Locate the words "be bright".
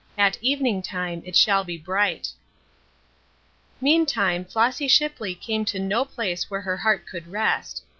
1.63-2.29